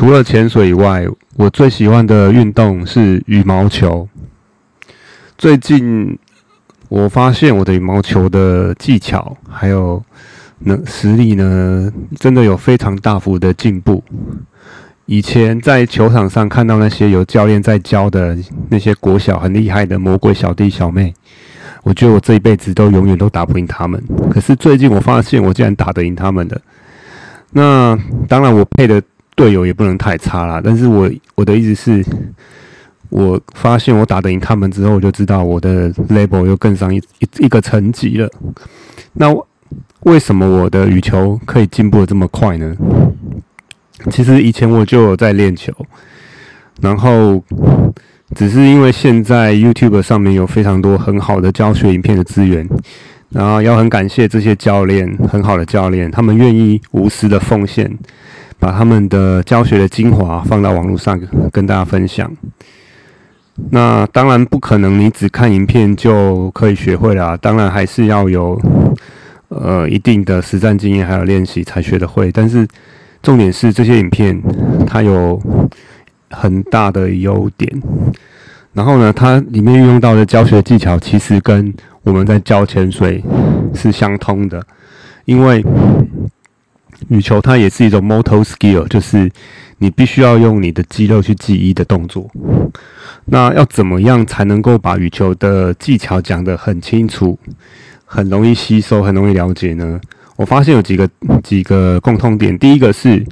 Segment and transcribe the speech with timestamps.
[0.00, 1.06] 除了潜水以外，
[1.36, 4.08] 我最喜欢的运动是羽毛球。
[5.36, 6.18] 最近
[6.88, 10.02] 我发现我的羽毛球的技巧还有
[10.60, 14.02] 能实力呢，真的有非常大幅的进步。
[15.04, 18.34] 以前在球场上看到那些有教练在教的
[18.70, 21.12] 那些国小很厉害的魔鬼小弟小妹，
[21.82, 24.02] 我觉得我这一辈子都永远都打不赢他们。
[24.30, 26.58] 可是最近我发现我竟然打得赢他们的。
[27.52, 29.02] 那当然，我配的
[29.40, 30.60] 队友也不能太差啦。
[30.62, 32.04] 但是我我的意思是，
[33.08, 38.30] 我发现我打得赢他们之后，我就知道我的 level 又更上一一一个层级了。
[39.14, 39.34] 那
[40.00, 42.76] 为什么我的羽球可以进步的这么快呢？
[44.10, 45.72] 其实以前我就有在练球，
[46.82, 47.42] 然后
[48.34, 52.68] 只是因为现在 YouTube 上面有非常多很好的教学影片的资源。
[53.30, 57.88] 然后要很感谢这些教练，很好的教练，他们愿意无私的奉献，
[58.60, 61.18] 把他们的教学的精华放到网络上
[61.50, 62.30] 跟大家分享。
[63.70, 67.36] 那当然不可能，你只看影片就可以学会啦。
[67.36, 68.60] 当然还是要有
[69.48, 72.30] 呃一定的实战经验，还有练习才学得会。
[72.30, 72.66] 但是
[73.22, 74.40] 重点是这些影片
[74.86, 75.40] 它有
[76.30, 77.82] 很大的优点。
[78.72, 83.22] 然后呢，它里面运用到的教学技巧其实跟我们在教潜水
[83.74, 84.64] 是相通的，
[85.24, 85.62] 因为
[87.08, 89.30] 羽球它也是一种 motor skill，就是
[89.78, 92.30] 你必须要用你的肌肉去记忆的动作。
[93.24, 97.38] 那要怎么样才能够把羽球的技巧讲得很清楚、
[98.04, 100.00] 很容易吸收、很容易了解呢？
[100.36, 101.08] 我发现有几个
[101.42, 102.58] 几个共通点。
[102.58, 103.24] 第一个是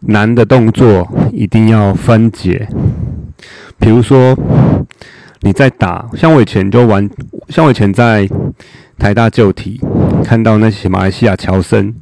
[0.00, 2.68] 难的动作一定要分解，
[3.78, 4.36] 比如说。
[5.42, 7.08] 你在打，像我以前就玩，
[7.48, 8.28] 像我以前在
[8.98, 9.80] 台大旧体
[10.22, 11.94] 看到那些马来西亚乔森，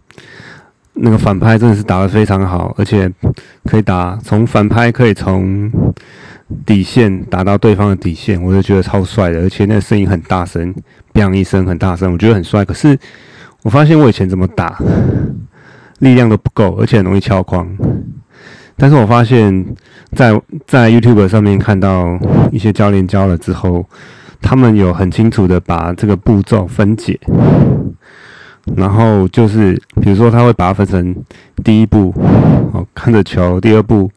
[1.01, 3.11] 那个反拍真的是打得非常好，而且
[3.65, 5.71] 可以打从反拍可以从
[6.67, 10.75] 底线打到对方的底线，我就觉得超帅的，而且那个声音很大声，
[11.14, 12.64] 砰一声很大声，我觉得很帅。
[12.64, 12.98] 可是
[13.63, 14.79] 我发现我以前怎么打，
[16.01, 17.69] 力量都不够，而且很容易敲框。
[18.77, 19.67] 但是我发现，
[20.13, 22.19] 在在 YouTube 上面看到
[22.53, 23.85] 一些教练教了之后，
[24.41, 27.19] 他们有很清楚的把这个步骤分解，
[28.77, 31.14] 然后就是比如说他会把它分成
[31.64, 32.12] 第一步，
[32.73, 34.11] 哦看着球；第二步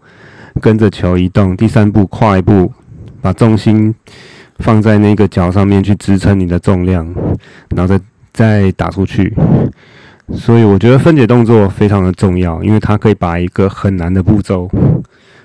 [0.61, 2.71] 跟着球移动；第三步跨一步，
[3.21, 3.93] 把重心
[4.59, 7.07] 放在那个脚上面去支撑你的重量，
[7.75, 8.03] 然后再
[8.33, 9.33] 再打出去。
[10.33, 14.69] 所以我觉得分解动作非常的重要，因为它可以把一个很难的步骤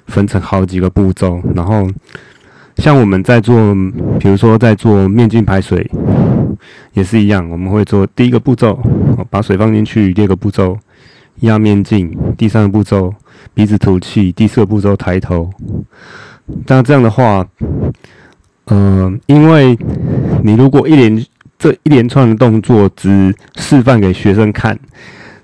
[0.06, 1.40] 分成好几个步骤。
[1.54, 1.88] 然后
[2.76, 3.74] 像我们在做，
[4.20, 5.90] 比如说在做面镜排水
[6.92, 8.78] 也是一样，我们会做第一个步骤，
[9.30, 10.78] 把水放进去；第二个步骤
[11.40, 13.14] 压面镜；第三个步骤
[13.54, 15.50] 鼻子吐气；第四个步骤抬头。
[16.66, 17.46] 那这样的话，
[18.66, 19.78] 嗯，因为
[20.42, 21.24] 你如果一连
[21.58, 24.78] 这一连串的动作只示范给学生看，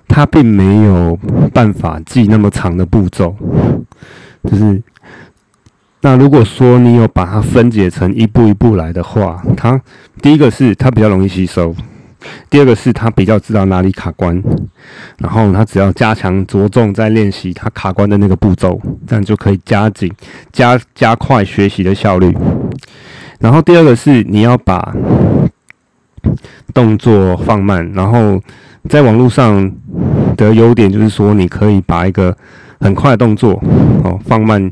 [0.07, 1.17] 他并没有
[1.53, 3.35] 办法记那么长的步骤。
[4.43, 4.81] 就是
[6.03, 9.79] 那如果说你有把它分解成一步一步来的话，它
[10.21, 11.73] 第一个是它比较容易吸收，
[12.49, 14.43] 第二个是他比较知道哪里卡关，
[15.17, 18.77] 然后他只要加强着重在练习他卡关的那个步骤，
[19.07, 20.11] 这样就可以加紧
[20.51, 22.37] 加加快学习的效率。
[23.39, 24.93] 然后第二个是你要把。
[26.73, 28.41] 动作放慢，然后
[28.89, 29.71] 在网络上
[30.35, 32.35] 的优点就是说，你可以把一个
[32.79, 33.61] 很快的动作
[34.03, 34.71] 哦放慢，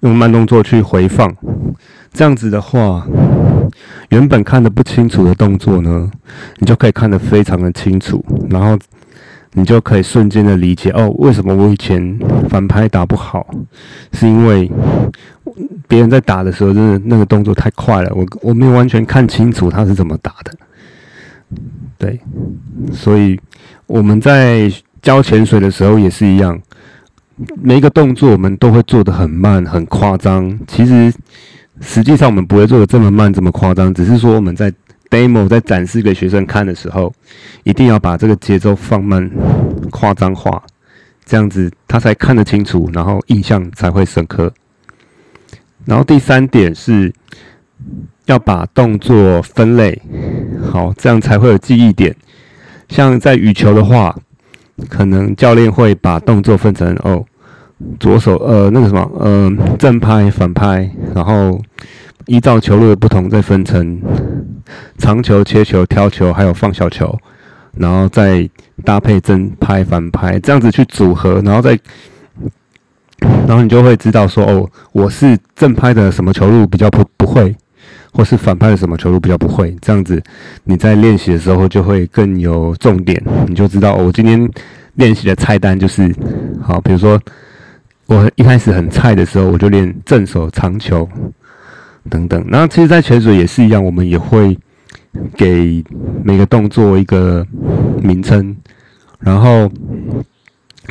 [0.00, 1.34] 用慢动作去回放，
[2.12, 3.06] 这样子的话，
[4.08, 6.10] 原本看得不清楚的动作呢，
[6.58, 8.78] 你就可以看得非常的清楚，然后
[9.52, 12.18] 你就可以瞬间的理解哦，为什么我以前
[12.48, 13.46] 反拍打不好，
[14.12, 14.70] 是因为
[15.88, 20.52] 别人在打的时候，真的那个动作太快了，我我没有完全看清楚他是怎么打的。
[21.98, 22.18] 对，
[22.92, 23.38] 所以
[23.86, 24.72] 我们在
[25.02, 26.58] 教潜水的时候也是一样，
[27.62, 30.58] 每一个动作我们都会做的很慢、很夸张。
[30.66, 31.12] 其实
[31.80, 34.72] 实际上我们不会做的这么慢、这么夸张，只是说我们在
[35.08, 37.12] demo 在展示给学生看的时候，
[37.64, 39.30] 一定要把这个节奏放慢、
[39.90, 40.62] 夸张化，
[41.24, 44.52] 这样子他才看得清楚，然后印象才会深刻。
[45.84, 47.12] 然后第三点是。
[48.26, 50.00] 要把动作分类
[50.70, 52.14] 好，这样才会有记忆点。
[52.88, 54.16] 像在羽球的话，
[54.88, 57.24] 可能教练会把动作分成哦，
[57.98, 61.60] 左手呃那个什么呃正拍、反拍，然后
[62.26, 64.00] 依照球路的不同再分成
[64.98, 67.18] 长球、切球、挑球，还有放小球，
[67.74, 68.48] 然后再
[68.84, 71.78] 搭配正拍、反拍，这样子去组合，然后再
[73.46, 77.54] 然后你就会知道说，哦，我是正拍的什么球路比较不不会，
[78.12, 79.76] 或是反拍的什么球路比较不会。
[79.80, 80.22] 这样子
[80.64, 84.48] 你在练习的时候就会更有重点，你就知道我今天
[84.94, 86.14] 练习的菜单就是
[86.62, 86.80] 好。
[86.80, 87.20] 比如说
[88.10, 91.08] 我一开始很菜的时候，我就练正手长球
[92.10, 92.44] 等等。
[92.48, 94.58] 然后其实，在潜水也是一样，我们也会
[95.36, 95.82] 给
[96.24, 97.46] 每个动作一个
[98.02, 98.56] 名称，
[99.20, 99.70] 然后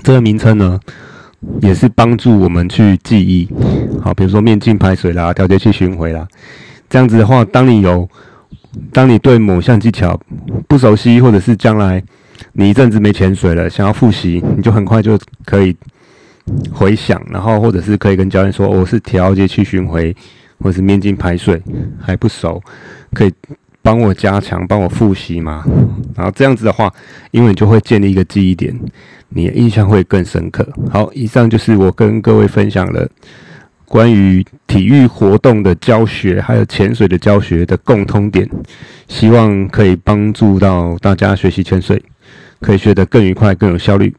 [0.01, 0.79] 这个名称呢。
[1.61, 3.47] 也是帮助我们去记忆，
[4.01, 6.27] 好，比如说面镜排水啦，调节器巡回啦，
[6.89, 8.09] 这样子的话，当你有，
[8.91, 10.19] 当你对某项技巧
[10.67, 12.03] 不熟悉，或者是将来
[12.51, 15.73] 你一阵子没潜水了，想要复习，你就很快就可以
[16.71, 20.15] 回想，然后或者是可以跟教练说，我是调节器巡回，
[20.59, 21.61] 或者是面镜排水
[22.01, 22.61] 还不熟，
[23.13, 23.33] 可以
[23.81, 25.63] 帮我加强，帮我复习嘛，
[26.15, 26.93] 然后这样子的话，
[27.31, 28.77] 因为你就会建立一个记忆点。
[29.31, 30.67] 你的印象会更深刻。
[30.89, 33.07] 好，以上就是我跟各位分享了
[33.85, 38.49] 关于体育活动的教学，还有潜水的教学的共通点，
[39.07, 42.01] 希望可以帮助到大家学习潜水，
[42.59, 44.11] 可以学得更愉快、更有效率。